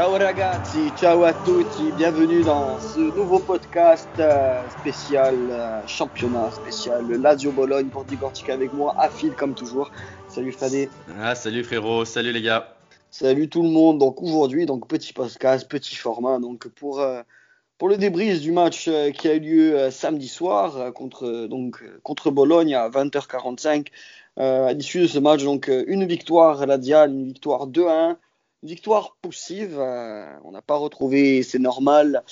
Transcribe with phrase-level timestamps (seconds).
[0.00, 7.06] Ciao ragazzi, ciao à tutti, bienvenue dans ce nouveau podcast euh, spécial euh, championnat, spécial
[7.06, 9.90] Lazio Bologne pour décortiquer avec moi, Afid comme toujours.
[10.26, 10.88] Salut Fadé.
[11.20, 12.74] Ah, salut frérot, salut les gars.
[13.10, 13.98] Salut tout le monde.
[13.98, 17.20] Donc aujourd'hui, donc petit podcast, petit format, donc pour euh,
[17.76, 22.74] pour le débrief du match qui a eu lieu samedi soir contre donc contre Bologne
[22.74, 23.88] à 20h45.
[24.38, 28.16] à l'issue de ce match, donc une victoire la Diane, une victoire 2-1
[28.62, 29.76] victoire poussive.
[29.78, 32.22] Euh, on n'a pas retrouvé, c'est normal,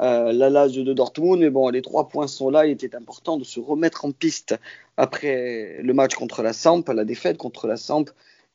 [0.00, 1.40] euh, la Lazio de Dortmund.
[1.40, 2.66] Mais bon, les trois points sont là.
[2.66, 4.58] Il était important de se remettre en piste
[4.96, 8.06] après le match contre la Samp, la défaite contre la Samp.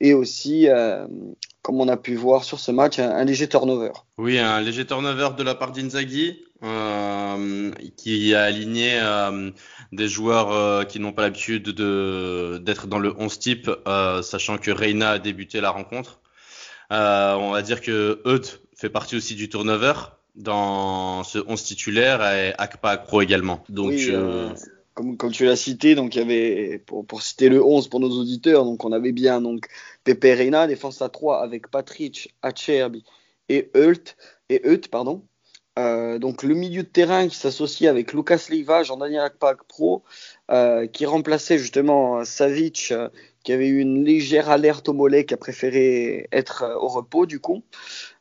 [0.03, 1.05] Et aussi, euh,
[1.61, 3.91] comme on a pu voir sur ce match, un, léger turnover.
[4.17, 6.43] Oui, un léger turnover de la part d'Inzaghi,
[7.97, 8.99] qui a aligné
[9.91, 13.69] des joueurs qui n'ont pas l'habitude d'être dans le 11 type,
[14.23, 16.20] sachant que Reina a débuté la rencontre.
[16.91, 19.93] Euh, on va dire que Eudes fait partie aussi du turnover
[20.35, 23.63] dans ce 11 titulaire et Akpa Pro également.
[23.69, 24.49] Donc, euh,
[24.99, 28.09] euh, comme, tu l'as cité, donc il y avait, pour, citer le 11 pour nos
[28.09, 29.67] auditeurs, donc on avait bien donc
[30.03, 33.05] Pepe Reina, défense à 3 avec Patrick, Acerbi
[33.47, 34.17] et Eult,
[34.49, 35.23] et Eut, pardon.
[35.77, 40.03] donc le milieu de terrain qui s'associe avec Lucas Leiva, Jean-Daniel Akpak Pro,
[40.91, 42.93] qui remplaçait justement Savic
[43.43, 47.25] qui avait eu une légère alerte au mollet, qui a préféré être euh, au repos
[47.25, 47.63] du coup.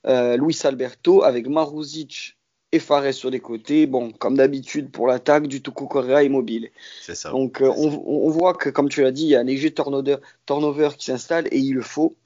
[0.07, 2.39] Euh, Luis Alberto avec Maruzic
[2.73, 3.87] et Fares sur les côtés.
[3.87, 6.71] Bon, comme d'habitude pour l'attaque, du Tuku Correa immobile.
[7.03, 7.31] C'est ça.
[7.31, 10.17] Donc euh, on, voit que, comme tu l'as dit, il y a un léger turnover,
[10.47, 12.17] turnover qui s'installe et il le faut.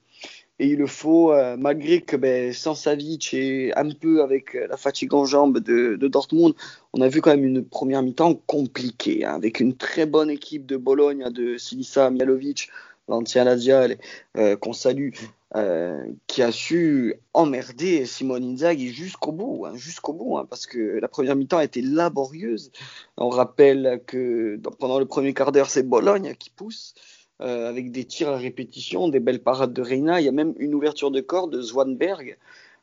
[0.60, 5.12] Et il le faut, malgré que ben, sans Savic et un peu avec la fatigue
[5.12, 6.54] en jambes de, Dortmund,
[6.92, 10.64] on a vu quand même une première mi-temps compliquée, hein, avec une très bonne équipe
[10.64, 12.70] de Bologne, de Silisa Mialovic,
[13.08, 13.98] l'ancien Lazial,
[14.36, 15.10] euh, qu'on salue,
[15.56, 20.98] euh, qui a su emmerder Simone Inzaghi jusqu'au bout, hein, jusqu'au bout, hein, parce que
[21.00, 22.70] la première mi-temps a été laborieuse.
[23.16, 26.94] On rappelle que pendant le premier quart d'heure, c'est Bologne qui pousse.
[27.42, 30.20] Euh, avec des tirs à répétition, des belles parades de Reina.
[30.20, 32.38] Il y a même une ouverture de corps de Zwanberg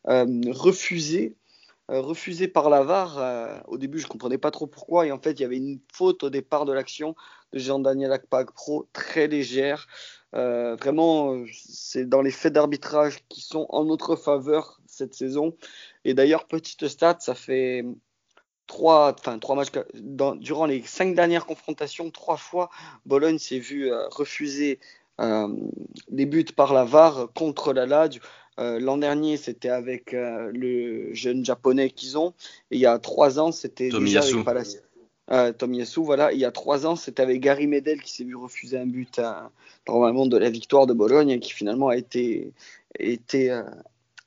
[0.05, 1.35] refusée
[1.87, 5.07] refusé par la au début, je ne comprenais pas trop pourquoi.
[5.07, 7.15] Et en fait, il y avait une faute au départ de l'action
[7.53, 9.87] de Jean-Daniel Akpag Pro, très légère.
[10.33, 15.55] Euh, vraiment, c'est dans les faits d'arbitrage qui sont en notre faveur cette saison.
[16.05, 17.85] Et d'ailleurs, petite stat, ça fait
[18.67, 22.69] trois, enfin trois matchs durant les cinq dernières confrontations, trois fois,
[23.05, 24.79] Bologne s'est vu euh, refuser
[25.19, 25.49] euh,
[26.09, 28.21] des buts par la VAR contre la Lazio.
[28.57, 32.35] L'an dernier, c'était avec le jeune japonais qu'ils ont.
[32.69, 34.81] Et il y a trois ans, c'était déjà avec Palacio.
[35.31, 38.25] Euh, Tom Yassou, voilà, il y a trois ans, c'était avec Gary Medel qui s'est
[38.25, 39.49] vu refuser un but à,
[39.87, 42.53] normalement de la victoire de Bologne qui finalement a été,
[42.99, 43.63] euh,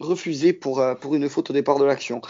[0.01, 2.23] refusé pour, euh, pour une faute au départ de l'action.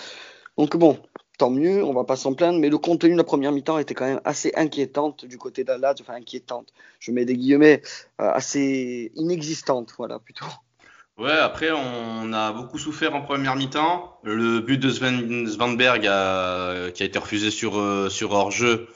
[0.59, 0.99] Donc bon,
[1.39, 3.95] tant mieux, on va pas s'en plaindre, mais le contenu de la première mi-temps était
[3.95, 7.81] quand même assez inquiétante du côté d'Alad, enfin inquiétante, je mets des guillemets,
[8.19, 10.47] assez inexistante, voilà, plutôt.
[11.17, 14.19] Ouais, après, on a beaucoup souffert en première mi-temps.
[14.25, 18.89] Le but de Sven Svanberg qui a été refusé sur, euh, sur hors-jeu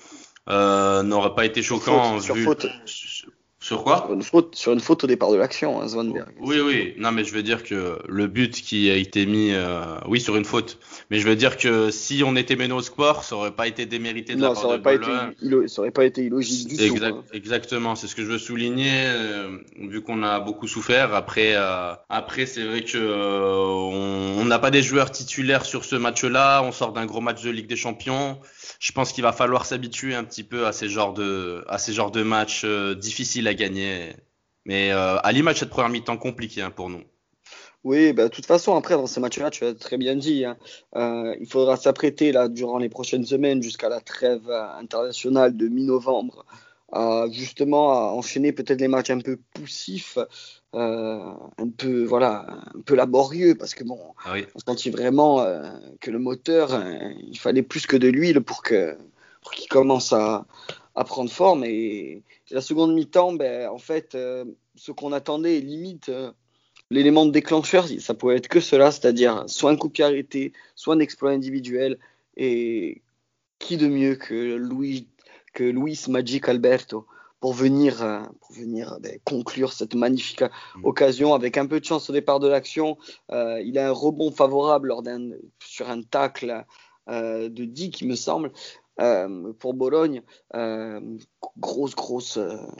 [0.48, 2.20] euh, n'aurait pas été choquant.
[2.20, 2.66] Sur faute.
[3.68, 5.88] Sur quoi sur une, faute, sur une faute au départ de l'action, hein,
[6.40, 6.94] Oui, oui.
[6.96, 10.36] Non, mais je veux dire que le but qui a été mis, euh, oui, sur
[10.36, 10.78] une faute.
[11.10, 13.84] Mais je veux dire que si on était mené au score, ça aurait pas été
[13.84, 16.76] démérité de la part ça aurait de pas été, Ça aurait pas été illogique du
[16.78, 17.04] tout.
[17.04, 17.22] Hein.
[17.34, 21.14] Exactement, c'est ce que je veux souligner, euh, vu qu'on a beaucoup souffert.
[21.14, 26.62] Après, euh, après, c'est vrai que on n'a pas des joueurs titulaires sur ce match-là.
[26.62, 28.38] On sort d'un gros match de Ligue des Champions
[28.80, 31.92] je pense qu'il va falloir s'habituer un petit peu à ces genres de, à ces
[31.92, 34.14] genres de matchs difficiles à gagner.
[34.64, 37.02] Mais euh, à l'image cette première mi-temps compliquée hein, pour nous.
[37.84, 40.56] Oui, bah, de toute façon, après, dans ces matchs-là, tu as très bien dit, hein,
[40.96, 46.44] euh, il faudra s'apprêter là durant les prochaines semaines jusqu'à la trêve internationale de mi-novembre
[47.30, 50.18] justement à enchaîner peut-être les matchs un peu poussifs
[50.74, 55.70] euh, un peu voilà un peu laborieux parce que bon ah on sentit vraiment euh,
[56.00, 56.70] que le moteur
[57.26, 58.96] il fallait plus que de l'huile pour que
[59.42, 60.46] pour qu'il commence à,
[60.98, 66.10] à, prendre forme et, la seconde mi-temps ben en fait ce qu'on attendait limite
[66.90, 70.94] l'élément de déclencheur ça pouvait être que cela c'est-à-dire soit un coup de arrêté soit
[70.94, 71.98] un exploit individuel
[72.36, 73.02] et
[73.58, 75.06] qui de mieux que Louis
[75.52, 77.06] que Luis Magic Alberto
[77.40, 80.84] pour venir, euh, pour venir euh, ben, conclure cette magnifique mm.
[80.84, 82.98] occasion avec un peu de chance au départ de l'action.
[83.30, 85.02] Euh, il a un rebond favorable lors
[85.60, 86.64] sur un tacle
[87.08, 88.52] de Dick, il me semble.
[89.58, 90.22] Pour Bologne,
[91.58, 92.38] grosse, grosse,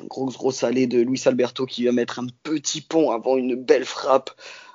[0.09, 3.85] grosse, grosse allée de Luis Alberto qui va mettre un petit pont avant une belle
[3.85, 4.31] frappe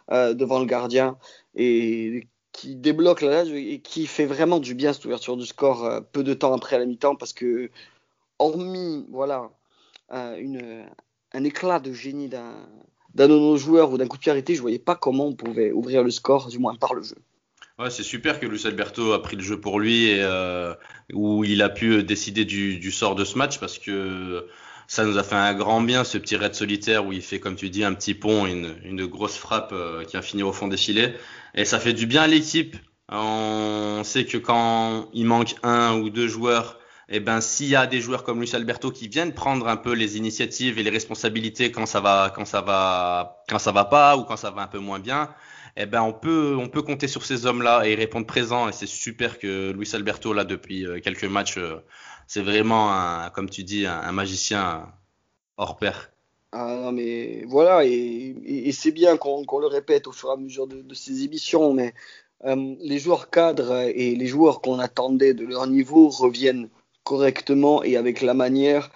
[0.10, 1.18] devant le gardien.
[1.56, 6.00] et qui débloque la et qui fait vraiment du bien cette ouverture du score euh,
[6.00, 7.70] peu de temps après la mi-temps parce que
[8.40, 9.50] hormis voilà
[10.10, 12.68] un éclat de génie d'un
[13.16, 15.72] de nos joueurs ou d'un coup de pied arrêté, je voyais pas comment on pouvait
[15.72, 17.16] ouvrir le score, du moins par le jeu.
[17.80, 20.76] Ouais, c'est super que Luis Alberto a pris le jeu pour lui et euh,
[21.12, 24.48] où il a pu décider du, du, sort de ce match parce que
[24.88, 27.56] ça nous a fait un grand bien ce petit raid solitaire où il fait comme
[27.56, 30.68] tu dis un petit pont, une, une grosse frappe euh, qui a fini au fond
[30.68, 31.16] des filets
[31.56, 32.78] et ça fait du bien à l'équipe.
[33.10, 36.80] On sait que quand il manque un ou deux joueurs,
[37.10, 39.94] eh ben s'il y a des joueurs comme Luis Alberto qui viennent prendre un peu
[39.94, 44.16] les initiatives et les responsabilités quand ça va quand ça va quand ça va pas
[44.18, 45.30] ou quand ça va un peu moins bien,
[45.76, 48.88] eh ben on peut on peut compter sur ces hommes-là et répondre présent et c'est
[48.88, 51.84] super que Luis Alberto là depuis euh, quelques matchs euh,
[52.28, 54.94] c'est vraiment comme tu dis un, magicien
[55.58, 56.12] hors pair.
[56.52, 60.68] Ah non mais voilà et, c'est bien qu'on le répète au fur et à mesure
[60.68, 61.94] de, ces émissions mais
[62.46, 66.70] euh, les joueurs cadres et les joueurs qu'on attendait de leur niveau reviennent
[67.04, 68.90] correctement et avec la manière,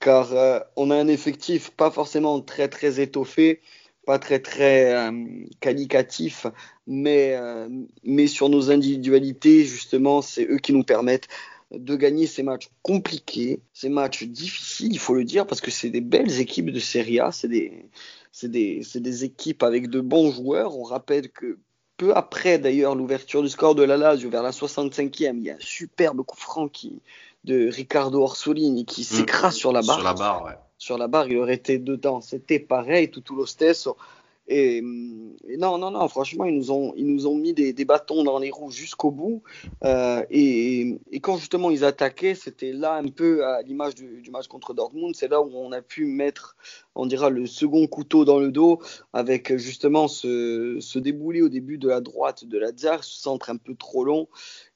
[0.00, 0.28] car
[0.76, 3.62] on a un effectif pas forcément très très étoffé,
[4.06, 5.12] pas très très euh,
[5.60, 6.46] qualitatif,
[6.86, 7.68] mais, euh,
[8.04, 11.28] mais sur nos individualités, justement, c'est eux qui nous permettent
[11.72, 15.90] de gagner ces matchs compliqués, ces matchs difficiles, il faut le dire, parce que c'est
[15.90, 17.90] des belles équipes de Serie A, c'est des,
[18.44, 20.78] des, des, équipes avec de bons joueurs.
[20.78, 21.58] On rappelle que
[21.96, 25.54] peu après d'ailleurs l'ouverture du score de la Lazio vers la 65e, il y a
[25.54, 27.02] un superbe coup franc qui,
[27.42, 29.04] de Ricardo Orsolini qui mm.
[29.04, 29.96] s'écrase sur la barre.
[29.96, 30.52] Sur la barre, ouais.
[30.78, 32.20] Sur la barre, il aurait été dedans.
[32.20, 33.96] C'était pareil, tout lo stesso.
[34.48, 38.38] Et, non, non, non, franchement, ils nous ont, ils nous ont mis des, bâtons dans
[38.38, 39.42] les roues jusqu'au bout.
[39.84, 44.72] Euh, et, quand justement ils attaquaient, c'était là un peu à l'image du, match contre
[44.74, 46.56] Dortmund, c'est là où on a pu mettre,
[46.94, 48.80] on dira, le second couteau dans le dos
[49.12, 53.50] avec justement ce, ce déboulé au début de la droite de la Lazare, ce centre
[53.50, 54.28] un peu trop long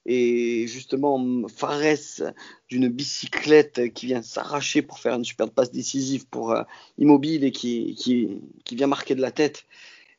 [0.05, 2.33] et justement Fares
[2.69, 6.63] d'une bicyclette qui vient s'arracher pour faire une super passe décisive pour euh,
[6.97, 9.65] Immobile et qui, qui, vient marquer de la tête.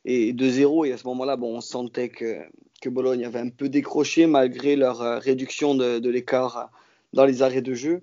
[0.05, 2.39] Et 2-0 et à ce moment-là bon, on sentait que,
[2.81, 6.69] que Bologne avait un peu décroché malgré leur euh, réduction de, de l'écart
[7.13, 8.01] dans les arrêts de jeu.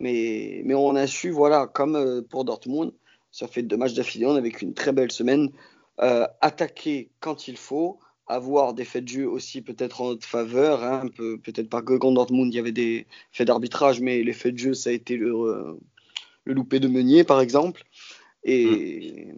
[0.00, 2.92] Mais, mais on a su voilà comme euh, pour Dortmund
[3.32, 5.50] ça fait deux matchs d'affilée on avec une très belle semaine
[6.40, 7.98] attaquer quand il faut
[8.30, 10.84] avoir des faits de jeu aussi peut-être en notre faveur.
[10.84, 14.32] Hein, peut, peut-être pas que contre Dortmund, il y avait des faits d'arbitrage, mais les
[14.32, 15.76] faits de jeu, ça a été le,
[16.44, 17.82] le loupé de Meunier, par exemple.
[18.44, 19.28] Et,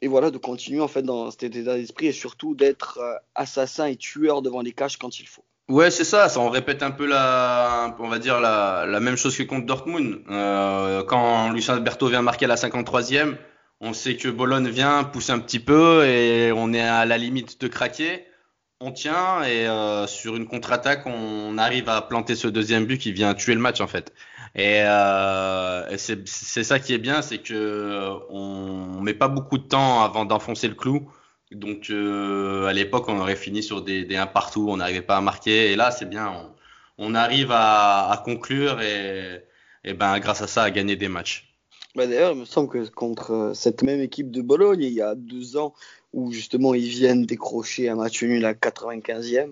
[0.00, 3.86] et, voilà, de continuer en fait dans cet état d'esprit et surtout d'être euh, assassin
[3.86, 5.44] et tueur devant les caches quand il faut.
[5.68, 6.38] Ouais, c'est ça, ça.
[6.38, 10.22] On répète un peu la, on va dire la, la même chose que contre Dortmund.
[10.30, 13.36] Euh, quand Lucien Alberto vient marquer à la 53e,
[13.80, 17.60] on sait que Bologne vient pousser un petit peu et on est à la limite
[17.60, 18.24] de craquer
[18.82, 23.12] on tient et euh, sur une contre-attaque, on arrive à planter ce deuxième but qui
[23.12, 24.12] vient tuer le match en fait.
[24.54, 30.02] Et, euh, c'est ça qui est bien, c'est que on met pas beaucoup de temps
[30.02, 31.10] avant d'enfoncer le clou.
[31.52, 35.16] Donc euh, à l'époque, on aurait fini sur des, des 1 partout, on n'arrivait pas
[35.16, 35.72] à marquer.
[35.72, 36.32] Et là, c'est bien,
[36.98, 39.44] on, arrive à, conclure et,
[39.84, 41.51] et, ben grâce à ça, à gagner des matchs.
[41.94, 45.14] Bah, d'ailleurs, il me semble que contre cette même équipe de Bologne, il y a
[45.14, 45.74] deux ans,
[46.12, 49.48] où justement ils viennent décrocher un match nul à 95e.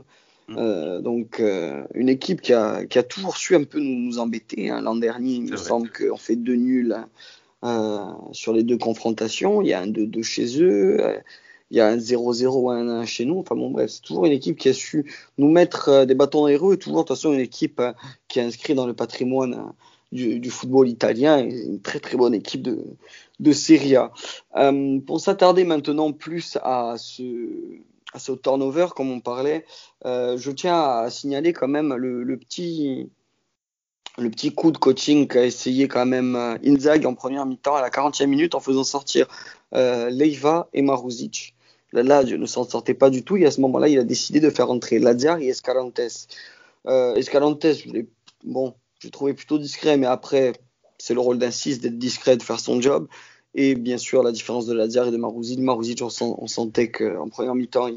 [0.48, 0.56] Mm.
[0.58, 4.18] Euh, donc euh, une équipe qui a, qui a, toujours su un peu nous, nous
[4.18, 4.70] embêter.
[4.70, 4.80] Hein.
[4.82, 6.96] L'an dernier, il me semble qu'on fait deux nuls
[7.62, 7.98] euh,
[8.32, 9.60] sur les deux confrontations.
[9.60, 11.04] Il y a un 2-2 chez eux.
[11.04, 11.18] Euh,
[11.70, 13.38] il y a un 0-0 un 1 chez nous.
[13.38, 16.40] Enfin bon, bref, c'est toujours une équipe qui a su nous mettre euh, des bâtons
[16.40, 17.82] dans les roues et toujours, de toute façon, une équipe
[18.28, 19.72] qui est inscrite dans le patrimoine
[20.12, 21.38] du, football italien.
[21.38, 22.84] Une très très bonne équipe de,
[23.40, 24.12] de Serie A.
[24.56, 27.22] Euh, pour s'attarder maintenant plus à ce,
[28.12, 29.64] à turnover, comme on parlait,
[30.04, 33.10] euh, je tiens à signaler quand même le, petit
[34.18, 37.80] le petit coup de coaching qu'a essayé quand même euh, Inzaghi en première mi-temps à
[37.80, 39.26] la 40e minute en faisant sortir
[39.72, 41.54] Leiva et Maruzic.
[41.92, 44.04] Là, là, je ne s'en sortait pas du tout et à ce moment-là, il a
[44.04, 46.00] décidé de faire entrer Lazar et Escalantes.
[46.86, 47.66] Escalantes,
[48.44, 50.52] bon, j'ai trouvé plutôt discret, mais après,
[50.98, 53.08] c'est le rôle d'un 6 d'être discret, de faire son job.
[53.54, 55.60] Et bien sûr, la différence de Lazare et de Marouzi.
[55.60, 57.88] Marouzi, on, sentait qu'en première mi-temps,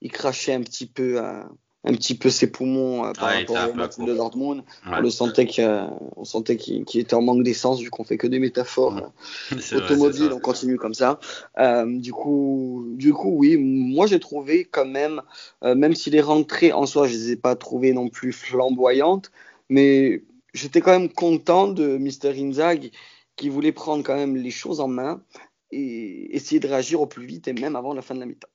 [0.00, 1.42] il, crachait un petit peu, euh,
[1.82, 4.62] un, petit peu ses poumons euh, par rapport au match de Dortmund.
[4.86, 8.38] On le sentait qu'on sentait qu'il était en manque d'essence vu qu'on fait que des
[8.38, 9.10] métaphores
[9.72, 10.32] automobiles.
[10.32, 11.18] on continue comme ça.
[11.58, 15.22] Euh, du coup, du coup, oui, moi j'ai trouvé quand même,
[15.62, 19.32] même si les rentrées en soi, je les ai pas trouvées non plus flamboyantes,
[19.68, 20.22] mais
[20.54, 22.38] j'étais quand même content de Mr.
[22.38, 22.92] Inzaghi
[23.36, 25.22] qui voulait prendre quand même les choses en main
[25.70, 28.48] et essayer de réagir au plus vite et même avant la fin de la mi-temps.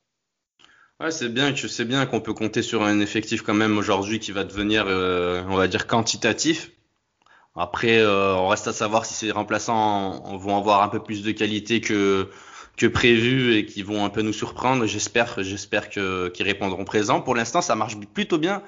[0.99, 4.31] Ouais, c'est bien c'est bien qu'on peut compter sur un effectif quand même aujourd'hui qui
[4.31, 6.71] va devenir, euh, on va dire, quantitatif.
[7.55, 11.31] Après, euh, on reste à savoir si ces remplaçants vont avoir un peu plus de
[11.31, 12.29] qualité que
[12.93, 14.85] prévu et qui vont un peu nous surprendre.
[14.85, 15.35] J'espère,
[15.89, 17.21] qu'ils répondront présent.
[17.21, 18.63] Pour l'instant, ça marche plutôt bien.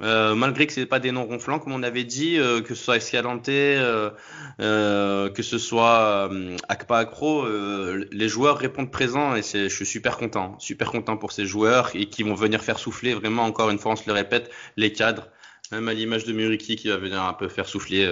[0.00, 2.74] Euh, malgré que ce n'est pas des noms ronflants, comme on avait dit, euh, que
[2.74, 4.10] ce soit Escalante, euh,
[4.58, 6.30] que ce soit
[6.68, 11.46] Akpa Akro, les joueurs répondent présents et je suis super content, super content pour ces
[11.46, 14.50] joueurs et qui vont venir faire souffler vraiment, encore une fois, on se le répète,
[14.76, 15.28] les cadres,
[15.72, 18.08] même à l'image de Muriki qui va venir un peu faire souffler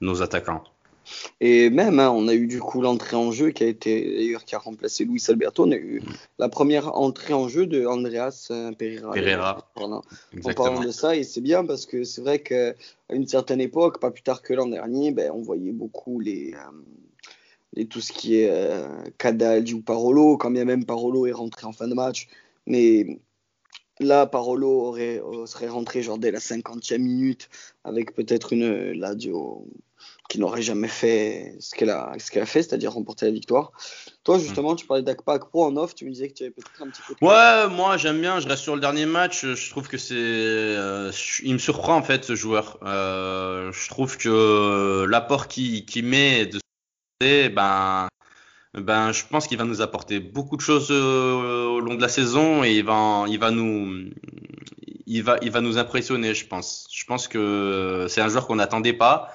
[0.00, 0.64] nos attaquants.
[1.40, 4.44] Et même, hein, on a eu du coup l'entrée en jeu qui a été d'ailleurs
[4.44, 5.64] qui a remplacé Luis Alberto.
[5.66, 6.02] On a eu
[6.38, 9.12] la première entrée en jeu de Andreas euh, Pereira.
[9.12, 9.66] Pereira.
[9.76, 12.74] En parlant de ça, et c'est bien parce que c'est vrai qu'à
[13.10, 17.84] une certaine époque, pas plus tard que l'an dernier, ben, on voyait beaucoup les, euh,
[17.84, 18.88] tout ce qui est euh,
[19.18, 22.28] Cadaldi ou Parolo, quand bien même Parolo est rentré en fin de match.
[22.66, 23.20] Mais
[23.98, 27.48] là, Parolo aurait, serait rentré genre dès la 50e minute
[27.84, 29.66] avec peut-être une Ladio
[30.28, 33.72] qui n'aurait jamais fait ce qu'elle a, ce qu'elle a fait, c'est-à-dire remporter la victoire.
[34.24, 36.82] Toi, justement, tu parlais d'Akpak Pro en off, tu me disais que tu avais peut-être
[36.82, 37.14] un petit peu.
[37.20, 39.44] De ouais, moi j'aime bien, je reste sur le dernier match.
[39.44, 40.14] Je trouve que c'est.
[40.14, 41.10] Euh,
[41.42, 42.78] il me surprend en fait ce joueur.
[42.82, 46.60] Euh, je trouve que l'apport qu'il qui met de
[47.20, 48.08] ben,
[48.74, 52.08] ben, je pense qu'il va nous apporter beaucoup de choses euh, au long de la
[52.08, 54.10] saison et il va, il va nous,
[55.06, 56.88] il va, il va nous impressionner, je pense.
[56.90, 59.32] Je pense que c'est un joueur qu'on n'attendait pas.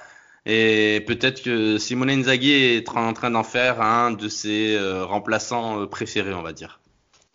[0.50, 5.82] Et peut-être que Simone Inzaghi est en train d'en faire un de ses euh, remplaçants
[5.82, 6.80] euh, préférés, on va dire.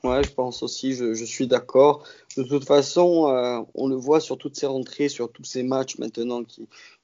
[0.02, 2.04] Ouais, je pense aussi, je, suis d'accord.
[2.38, 5.98] De toute façon, euh, on le voit sur toutes ses rentrées, sur tous ses matchs
[5.98, 6.42] maintenant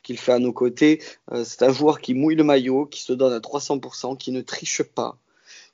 [0.02, 1.02] qu'il fait à nos côtés.
[1.44, 4.82] c'est un joueur qui mouille le maillot, qui se donne à 300%, qui ne triche
[4.82, 5.18] pas,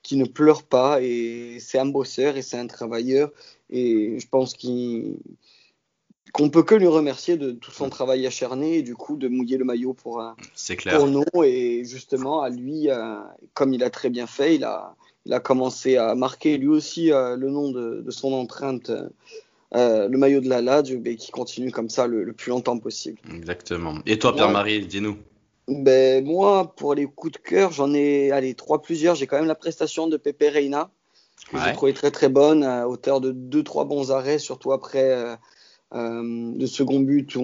[0.03, 1.00] qui ne pleure pas.
[1.00, 3.31] Et c'est un bosseur et c'est un travailleur.
[3.71, 5.17] Et je pense qu'il
[6.35, 9.57] qu'on peut que lui remercier de tout son travail acharné et du coup de mouiller
[9.57, 10.33] le maillot pour, euh,
[10.91, 11.25] pour nous.
[11.45, 13.21] Et justement, à lui, euh,
[13.55, 17.12] comme il a très bien fait, il a, il a commencé à marquer lui aussi
[17.12, 18.91] euh, le nom de, son empreinte,
[19.71, 23.21] le maillot de la Lazio, et qui continue comme ça le, plus longtemps possible.
[23.33, 23.95] Exactement.
[24.05, 25.17] Et toi, Pierre-Marie, dis-nous.
[25.69, 29.14] Ben, moi, pour les coups de cœur, j'en ai allez, trois plusieurs.
[29.14, 30.91] J'ai quand même la prestation de Pepe Reina,
[31.49, 35.38] que j'ai trouvé très très bonne, à hauteur de deux trois bons arrêts, surtout après
[35.94, 37.36] euh, le second but,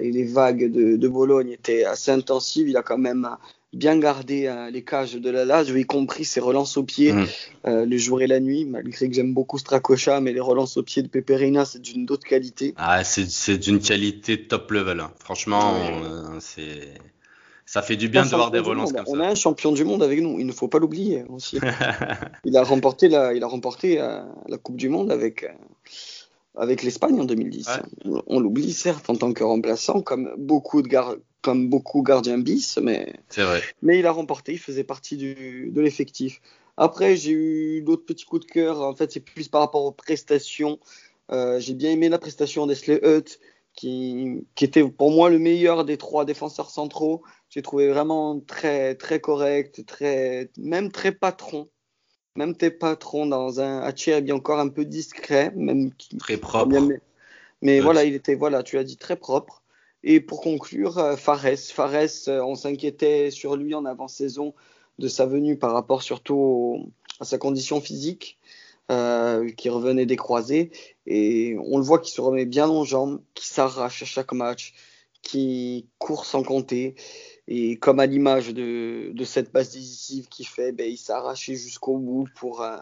[0.00, 2.68] les vagues de, Bologne étaient assez intensives.
[2.68, 3.28] Il a quand même
[3.72, 7.26] bien gardé euh, les cages de la Lazio, y compris ses relances au pied mm.
[7.66, 8.64] euh, le jour et la nuit.
[8.64, 12.26] Malgré que j'aime beaucoup Strakosha, mais les relances au pied de Peperina, c'est d'une autre
[12.26, 12.74] qualité.
[12.76, 15.00] Ah, c'est d'une qualité top level.
[15.00, 15.12] Hein.
[15.18, 15.74] Franchement,
[16.40, 16.94] c'est
[17.64, 19.12] ça fait du bien de voir des relances comme ça.
[19.12, 21.58] On a un champion du monde avec nous, il ne faut pas l'oublier aussi.
[22.44, 25.46] il a remporté la, il a remporté la Coupe du Monde avec
[26.56, 27.68] avec l'Espagne en 2010.
[28.26, 30.88] On, l'oublie certes en tant que remplaçant, comme beaucoup de
[31.40, 33.62] comme beaucoup gardiens bis, mais vrai.
[33.82, 36.40] mais il a remporté, il faisait partie du, de l'effectif.
[36.76, 38.80] Après, j'ai eu d'autres petits coups de cœur.
[38.80, 40.78] En fait, c'est plus par rapport aux prestations.
[41.30, 43.40] Euh, j'ai bien aimé la prestation d'Esley Hutt,
[43.74, 47.22] qui, qui était pour moi le meilleur des trois défenseurs centraux.
[47.48, 51.68] J'ai trouvé vraiment très très correct, très même très patron
[52.36, 53.90] même tes patrons dans un
[54.22, 56.80] bien encore un peu discret, même très propre.
[57.60, 59.62] mais, voilà, il était voilà, tu as dit très propre.
[60.04, 64.52] Et pour conclure, euh, Fares, Fares, euh, on s'inquiétait sur lui en avant-saison
[64.98, 68.36] de sa venue par rapport surtout à sa condition physique,
[68.90, 70.72] euh, qui revenait des croisés.
[71.06, 74.74] Et on le voit qu'il se remet bien en jambes, qui s'arrache à chaque match,
[75.22, 76.96] qui court sans compter.
[77.48, 81.98] Et comme à l'image de, cette base décisive qu'il fait, ben, il s'est arraché jusqu'au
[81.98, 82.76] bout pour, euh,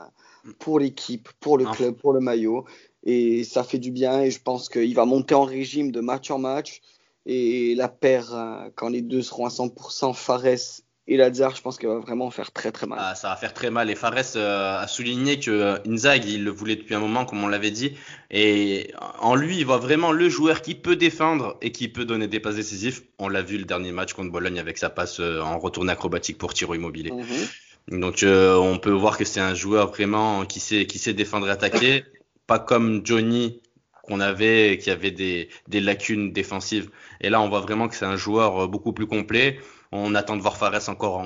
[0.59, 2.67] pour l'équipe, pour le club, pour le maillot.
[3.03, 4.23] Et ça fait du bien.
[4.23, 6.83] Et je pense qu'il va monter en régime de match en match.
[7.27, 11.77] Et la paire, euh, quand les deux seront à 100%, Fares et Lazare, je pense
[11.77, 13.01] qu'il va vraiment faire très très mal.
[13.03, 13.91] Ah, ça va faire très mal.
[13.91, 17.43] Et Fares euh, a souligné que euh, Inzag, il le voulait depuis un moment, comme
[17.43, 17.97] on l'avait dit.
[18.31, 22.29] Et en lui, il voit vraiment le joueur qui peut défendre et qui peut donner
[22.29, 23.03] des passes décisives.
[23.19, 26.39] On l'a vu le dernier match contre Bologne avec sa passe euh, en retour acrobatique
[26.39, 27.11] pour Tiro Immobilier.
[27.11, 27.99] Mhm.
[28.01, 31.51] Donc on peut voir que c'est un joueur vraiment qui sait, qui sait défendre et
[31.51, 32.05] attaquer.
[32.47, 33.61] Pas comme Johnny
[34.05, 36.91] qu'on avait, qui avait des, des lacunes défensives.
[37.21, 39.59] Et là, on voit vraiment que c'est un joueur beaucoup plus complet.
[39.93, 41.25] On attend de voir Fares encore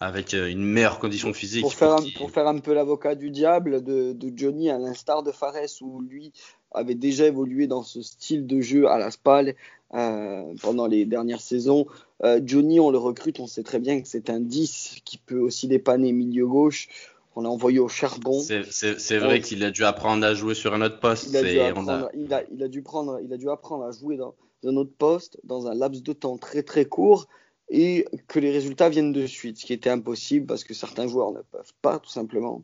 [0.00, 1.62] avec euh, une meilleure condition physique.
[1.62, 5.30] Pour faire, un, pour faire un peu l'avocat du diable de, Johnny, à l'instar de
[5.30, 6.32] Fares, où lui
[6.72, 9.54] avait déjà évolué dans ce style de jeu à la SPAL
[9.94, 11.86] euh, pendant les dernières saisons.
[12.24, 15.38] Euh, Johnny, on le recrute, on sait très bien que c'est un 10 qui peut
[15.38, 16.88] aussi dépanner milieu gauche.
[17.34, 18.40] qu'on a envoyé au charbon.
[18.40, 21.28] C'est vrai qu'il a dû apprendre à jouer sur un autre poste.
[21.30, 23.92] Il a, dû apprendre, il a, il a, dû prendre, il a dû apprendre à
[23.92, 27.28] jouer dans, un autre poste dans un laps de temps très très court
[27.68, 31.32] et que les résultats viennent de suite, ce qui était impossible parce que certains joueurs
[31.32, 32.62] ne peuvent pas tout simplement.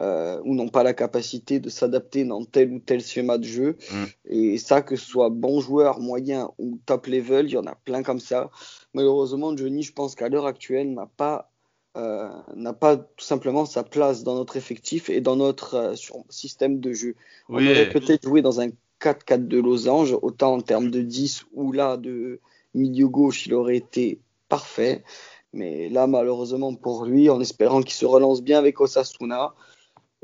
[0.00, 3.76] Euh, ou n'ont pas la capacité de s'adapter dans tel ou tel schéma de jeu.
[3.92, 4.04] Mm.
[4.24, 7.76] Et ça, que ce soit bon joueur, moyen ou top level, il y en a
[7.76, 8.50] plein comme ça.
[8.92, 11.52] Malheureusement, Johnny, je pense qu'à l'heure actuelle, n'a pas,
[11.96, 15.94] euh, n'a pas tout simplement sa place dans notre effectif et dans notre euh,
[16.28, 17.14] système de jeu.
[17.48, 21.70] On aurait peut-être joué dans un 4-4 de losange, autant en termes de 10 ou
[21.70, 22.40] là de
[22.74, 25.04] milieu gauche, il aurait été parfait.
[25.52, 29.54] Mais là, malheureusement pour lui, en espérant qu'il se relance bien avec Osasuna,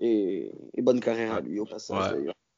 [0.01, 2.15] et, bonne carrière à lui au passage.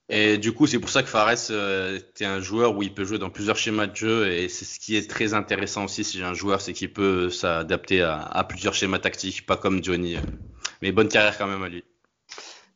[0.08, 3.04] Et du coup, c'est pour ça que Fares euh, est un joueur où il peut
[3.04, 6.18] jouer dans plusieurs schémas de jeu et c'est ce qui est très intéressant aussi si
[6.18, 10.16] j'ai un joueur, c'est qu'il peut s'adapter à, plusieurs schémas tactiques, pas comme Johnny.
[10.82, 11.84] Mais bonne carrière quand même à lui.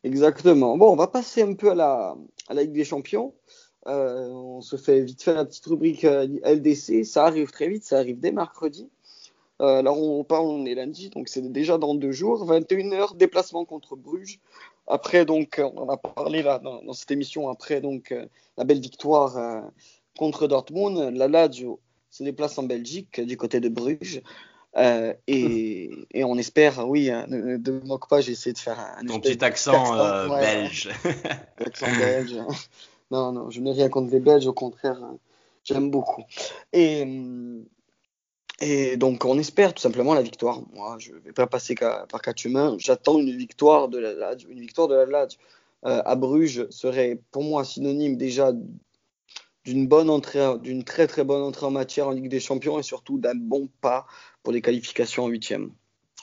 [0.03, 0.77] Exactement.
[0.77, 2.15] Bon, on va passer un peu à la,
[2.47, 3.33] à la Ligue des Champions.
[3.87, 7.05] Euh, on se fait vite fait la petite rubrique euh, LDC.
[7.05, 8.89] Ça arrive très vite, ça arrive dès mercredi.
[9.59, 12.45] Euh, alors on parle, on est lundi, donc c'est déjà dans deux jours.
[12.45, 14.39] 21h, déplacement contre Bruges.
[14.87, 18.25] Après, donc, on en a parlé là dans, cette émission, après donc euh,
[18.57, 19.61] la belle victoire euh,
[20.17, 21.13] contre Dortmund.
[21.15, 21.79] La Lazio
[22.09, 24.21] se déplace en Belgique, du côté de Bruges.
[24.77, 29.03] Et, et, on espère, oui, hein, ne, te moque pas, j'ai essayé de faire un,
[29.05, 30.89] Ton petit accent, belge.
[31.59, 32.39] accent belge.
[33.11, 35.01] Non, non, je n'ai rien contre les Belges, au contraire,
[35.63, 36.23] j'aime beaucoup.
[36.73, 37.05] Et,
[38.97, 40.61] donc, on espère tout simplement la victoire.
[40.73, 42.75] Moi, je ne vais pas passer par quatre chemins.
[42.79, 44.49] J'attends une victoire de la Lazio.
[44.49, 45.39] Une victoire de la Lazio
[45.85, 48.51] euh, à Bruges serait pour moi synonyme déjà
[49.63, 52.83] d'une bonne entrée, d'une très très bonne entrée en matière en Ligue des Champions et
[52.83, 54.07] surtout d'un bon pas
[54.41, 55.71] pour les qualifications en huitième.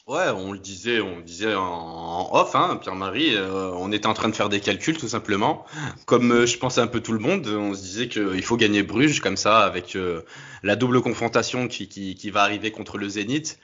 [0.07, 3.35] Ouais, on le disait, on le disait en, off, hein, Pierre-Marie.
[3.37, 5.65] Euh, on était en train de faire des calculs tout simplement.
[6.05, 8.83] Comme euh, je pense un peu tout le monde, on se disait qu'il faut gagner
[8.83, 10.23] Bruges comme ça avec euh,
[10.63, 13.59] la double confrontation qui, qui, qui, va arriver contre le Zénith.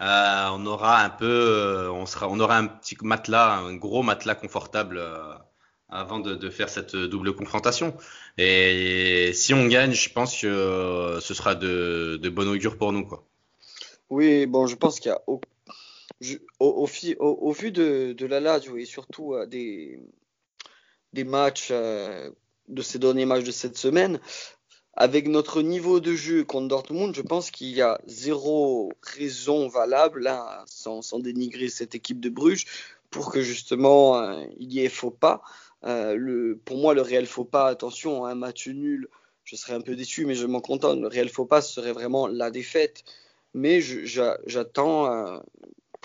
[0.00, 5.02] on aura un peu, on sera, on aura un petit matelas, un gros matelas confortable
[5.88, 7.96] avant de, faire cette double confrontation.
[8.38, 13.06] Et si on gagne, je pense que ce sera de, de bon augure pour nous,
[13.06, 13.24] quoi.
[14.10, 15.20] Oui, bon, je pense qu'il y a
[16.60, 20.00] au, vu de, la Lazio et surtout euh, des,
[21.24, 22.30] matchs, euh,
[22.68, 24.20] de ces derniers matchs de cette semaine,
[24.94, 30.26] avec notre niveau de jeu contre Dortmund, je pense qu'il y a zéro raison valable,
[30.26, 32.64] hein, sans, dénigrer cette équipe de Bruges,
[33.10, 35.42] pour que justement euh, il y ait faux pas.
[35.82, 39.08] pour moi, le réel faux pas, attention, un match nul,
[39.44, 40.98] je serais un peu déçu, mais je m'en contente.
[40.98, 43.04] Le réel faux pas serait vraiment la défaite.
[43.54, 45.40] Mais j'attends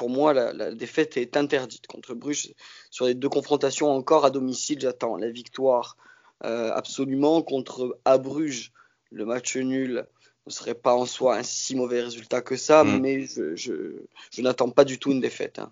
[0.02, 2.56] pour moi, la, défaite est interdite contre Bruges.
[2.90, 5.96] Sur les deux confrontations encore à domicile, j'attends la victoire
[6.44, 7.44] euh, absolument.
[7.44, 8.72] Contre à Bruges,
[9.12, 10.08] le match nul
[10.48, 13.00] ne serait pas en soi un si mauvais résultat que ça, mm.
[13.00, 15.60] mais je, n'attends pas du tout une défaite.
[15.60, 15.72] Hein.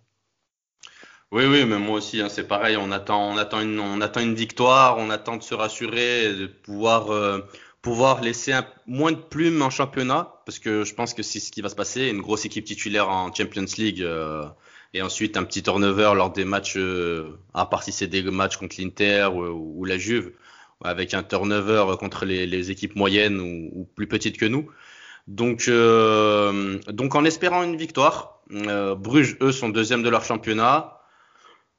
[1.32, 2.78] Oui, oui, mais moi aussi, hein, c'est pareil.
[2.78, 6.46] On attend, on, attend une, on attend une victoire, on attend de se rassurer, de
[6.46, 7.40] pouvoir euh,
[7.82, 11.52] pouvoir laisser un, moins de plumes en championnat, parce que je pense que c'est ce
[11.52, 14.46] qui va se passer, une grosse équipe titulaire en Champions League, euh,
[14.94, 18.58] et ensuite un petit turnover lors des matchs, euh, à part si c'est des matchs
[18.58, 20.32] contre l'Inter ou, la Juve,
[20.84, 24.70] avec un turnover contre les, les équipes moyennes ou, ou, plus petites que nous.
[25.28, 30.99] Donc, euh, donc en espérant une victoire, Bruges, eux, sont deuxième de leur championnat.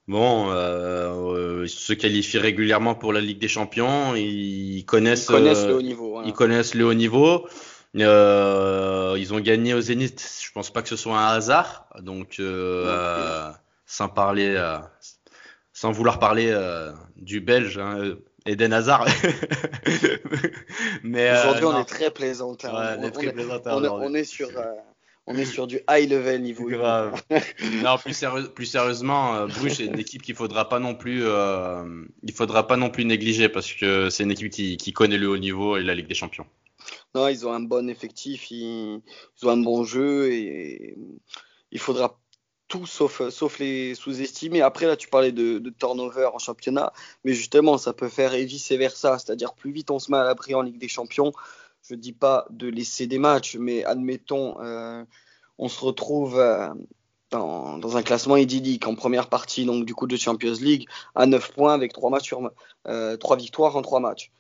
[0.09, 4.15] Bon, euh, ils se qualifient régulièrement pour la Ligue des Champions.
[4.15, 6.23] Ils connaissent, ils connaissent le haut niveau.
[6.25, 7.47] Ils connaissent le haut niveau.
[7.97, 10.41] Euh, ils ont gagné au Zénith.
[10.43, 11.87] Je pense pas que ce soit un hasard.
[12.01, 13.51] Donc, euh,
[13.87, 14.79] sans parler, euh,
[15.73, 18.15] sans vouloir parler euh, du Belge hein,
[18.47, 19.07] Eden Hazard.
[21.03, 22.57] Mais aujourd'hui, on est très plaisant.
[22.65, 22.97] Hein.
[22.99, 23.35] on, très
[23.67, 24.51] on, on, est sur
[25.31, 26.69] on est sur du high level niveau.
[26.69, 27.23] Grave.
[27.83, 32.05] non, plus, plus sérieusement, euh, Bruges c'est une équipe qu'il faudra pas non plus, euh,
[32.23, 35.29] il faudra pas non plus négliger parce que c'est une équipe qui, qui, connaît le
[35.29, 36.47] haut niveau et la Ligue des Champions.
[37.15, 39.01] Non, ils ont un bon effectif, ils,
[39.43, 40.97] ont un bon jeu et
[41.71, 42.19] il faudra
[42.69, 44.63] tout sauf, sauf les sous-estimer.
[44.63, 46.93] Après, là, tu parlais de, de, turnover en championnat,
[47.25, 50.25] mais justement, ça peut faire et vice versa, c'est-à-dire plus vite on se met à
[50.25, 51.33] l'abri en Ligue des Champions,
[51.91, 55.05] je dis pas de laisser des matchs, mais admettons, euh,
[55.59, 56.69] on se retrouve euh,
[57.31, 61.53] dans, un classement idyllique en première partie donc du coup de Champions League à 9
[61.53, 62.49] points avec 3 matchs sur,
[62.87, 64.31] euh, victoires en 3 matchs.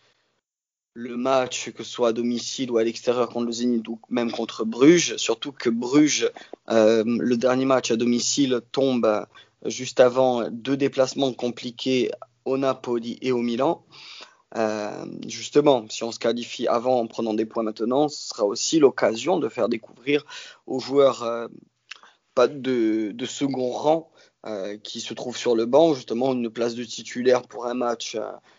[0.94, 4.30] Le match, que ce soit à domicile ou à l'extérieur contre le Zénith ou même
[4.30, 6.30] contre Bruges, surtout que Bruges,
[6.68, 9.26] le dernier match à domicile tombe
[9.64, 12.10] juste avant deux déplacements compliqués
[12.44, 13.84] au Napoli et au Milan.
[14.56, 18.78] Euh, justement, si on se qualifie avant en prenant des points maintenant, ce sera aussi
[18.80, 20.24] l'occasion de faire découvrir
[20.66, 21.46] aux joueurs euh,
[22.34, 24.10] pas de, de, second rang
[24.46, 28.16] euh, qui se trouvent sur le banc justement une place de titulaire pour un match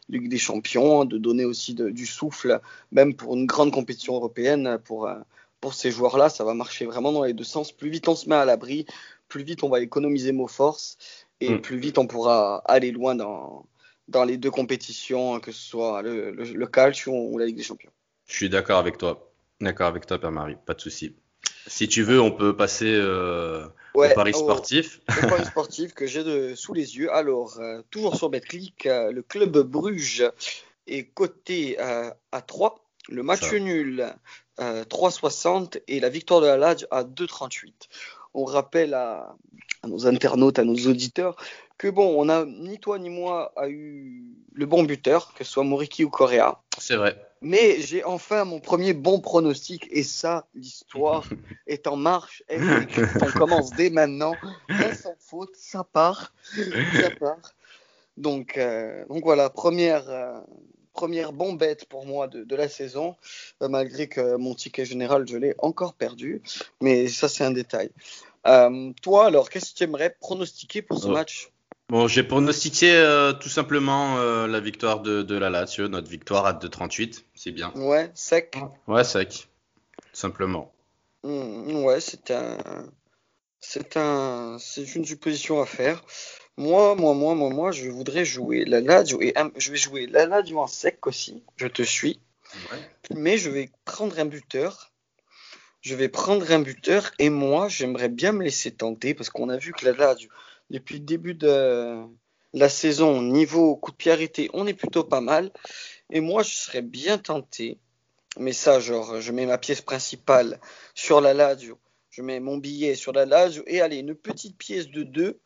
[0.08, 4.78] Ligue des Champions, de donner aussi de, du souffle, même pour une grande compétition européenne
[4.86, 5.10] pour,
[5.60, 6.30] pour ces joueurs-là.
[6.30, 7.72] Ça va marcher vraiment dans les deux sens.
[7.74, 8.86] Plus vite on se met à l'abri,
[9.28, 10.98] plus vite on va économiser nos forces
[11.42, 11.62] et mm.
[11.62, 13.66] plus vite on pourra aller loin dans,
[14.12, 17.63] dans les deux compétitions, que ce soit le, le, le Calcio ou la Ligue des
[17.63, 17.91] Champions.
[18.28, 19.32] Je suis d'accord avec toi.
[19.60, 20.58] D'accord avec toi, Père-Marie.
[20.65, 21.15] Pas de souci.
[21.67, 25.02] Si tu veux, on peut passer euh, ouais, au Paris sportif.
[25.10, 27.12] Au, Paris sportif que j'ai sous les yeux.
[27.13, 30.24] Alors, euh, toujours sur BetClick, euh, le club Bruges
[30.88, 32.84] est coté à 3.
[33.10, 33.60] Le match Ça.
[33.60, 34.13] nul
[34.58, 37.74] 3,60 et la victoire de la Lage à 2,38.
[38.34, 39.36] On rappelle à,
[39.84, 41.36] à, nos internautes, à nos auditeurs,
[41.82, 45.52] que bon, on a ni toi ni moi a eu le bon buteur, que ce
[45.54, 46.62] soit Moriki ou Correa.
[46.78, 47.20] C'est vrai.
[47.41, 51.28] Mais j'ai enfin mon premier bon pronostic et ça, l'histoire
[51.65, 52.44] est en marche.
[52.52, 54.36] on commence dès maintenant.
[54.70, 56.36] Là, sans faute, ça part.
[56.56, 57.56] Ça part.
[58.15, 60.39] Donc, euh, donc voilà, première, euh,
[60.94, 63.15] première bon bête pour moi de, de la saison,
[63.63, 66.44] euh, malgré que mon ticket général, je l'ai encore perdu.
[66.80, 67.89] Mais ça, c'est un détail.
[68.46, 71.13] Euh, toi, alors, qu'est-ce que tu aimerais pronostiquer pour ce ouais.
[71.13, 71.52] match?
[71.92, 76.46] Bon, j'ai pronostiqué euh, tout simplement euh, la victoire de, de, la Lazio, notre victoire
[76.46, 77.26] à 2,38.
[77.36, 77.74] C'est bien.
[77.76, 78.58] Ouais, sec.
[78.88, 79.50] Ouais, sec.
[79.98, 80.74] Tout simplement.
[81.26, 82.58] Mmh, ouais, c'est un.
[83.60, 84.56] C'est un.
[84.58, 86.02] C'est une supposition à faire.
[86.56, 89.52] Moi, moi, moi, moi, moi, je voudrais jouer la Lazio et un...
[89.58, 91.44] je vais jouer la Lazio en sec aussi.
[91.58, 92.22] Je te suis.
[92.72, 92.90] Ouais.
[93.14, 94.94] Mais je vais prendre un buteur.
[95.82, 99.58] Je vais prendre un buteur et moi, j'aimerais bien me laisser tenter parce qu'on a
[99.58, 100.30] vu que la Lazio
[100.72, 102.02] depuis le début de
[102.54, 105.52] la saison, niveau coup de pied arrêté, on est plutôt pas mal.
[106.10, 107.78] Et moi, je serais bien tenté,
[108.38, 110.60] mais ça, genre, je mets ma pièce principale
[110.96, 111.78] sur la Lazio,
[112.10, 115.40] je mets mon billet sur la Lazio, et allez, une petite pièce de 2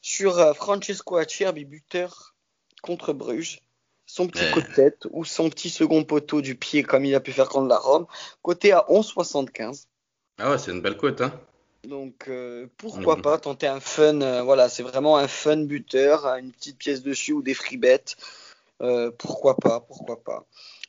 [0.00, 2.34] sur euh, Francesco Acerbi, buteur
[2.82, 3.60] contre Bruges.
[4.06, 7.20] Son petit coup de tête ou son petit second poteau du pied, comme il a
[7.20, 8.06] pu faire contre la Rome,
[8.42, 9.86] côté à 11,75.
[10.38, 11.32] Ah ouais, c'est une belle cote, hein
[11.86, 13.22] donc euh, pourquoi mmh.
[13.22, 17.32] pas tenter un fun, euh, voilà, c'est vraiment un fun buteur, une petite pièce dessus
[17.32, 18.16] ou des free bets.
[18.82, 20.46] Euh, pourquoi pas, pourquoi pas.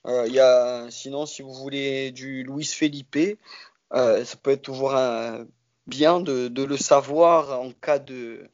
[0.07, 3.39] Y a, sinon, si vous voulez du Luis Felipe,
[3.91, 5.47] ça peut être toujours un,
[5.87, 8.47] bien de, de, le savoir en cas de,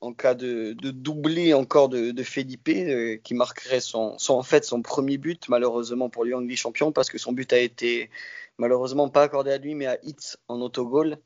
[0.00, 4.64] en cas de, de doublé encore de, de Felipe, qui marquerait son, son, en fait
[4.64, 8.10] son premier but, malheureusement pour Ligue Champion, parce que son but a été
[8.58, 11.18] malheureusement pas accordé à lui, mais à Hitz en autogol.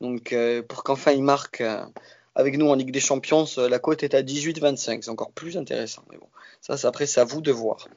[0.00, 1.84] Donc euh, pour qu'enfin il marque euh,
[2.38, 5.02] avec nous en Ligue des Champions, la cote est à 18-25.
[5.02, 6.04] C'est encore plus intéressant.
[6.10, 6.28] Mais bon,
[6.60, 7.88] ça, après, c'est à vous de voir.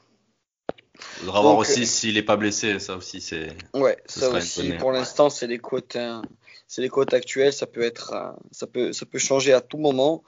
[1.20, 2.80] Il faudra voir aussi s'il n'est pas blessé.
[2.80, 3.50] Ça aussi, c'est.
[3.76, 4.74] Ouais, ça aussi.
[4.74, 5.96] Pour l'instant, c'est les cotes.
[5.96, 6.24] Hein,
[6.68, 7.54] c'est les cotes actuelles.
[7.54, 10.24] Ça peut être, euh, ça peut, ça peut changer à tout moment.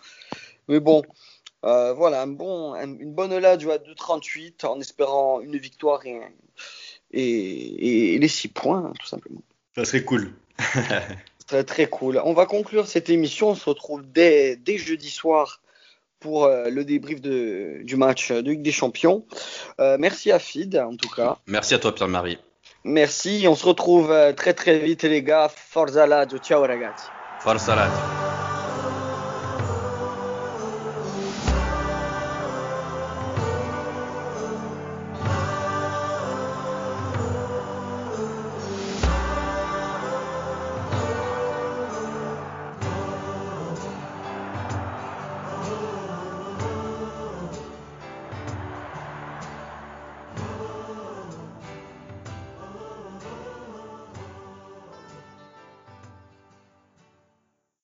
[0.67, 1.01] Mais bon,
[1.65, 6.21] euh, voilà, un bon, un, une bonne lade à 2,38 en espérant une victoire et,
[7.12, 9.41] et, et les 6 points, hein, tout simplement.
[9.75, 10.33] Ça serait cool.
[11.53, 12.19] Très, très cool.
[12.25, 13.49] On va conclure cette émission.
[13.49, 15.61] On se retrouve dès, dès jeudi soir
[16.19, 19.23] pour euh, le débrief de, du match de Ligue des Champions.
[19.79, 21.37] Euh, merci à Fid, en tout cas.
[21.45, 22.39] Merci à toi, Pierre-Marie.
[22.83, 23.45] Merci.
[23.47, 25.47] On se retrouve euh, très, très vite, les gars.
[25.47, 26.39] Forza Lazio.
[26.39, 27.05] Ciao, ragazzi.
[27.39, 28.22] Forza Lazio.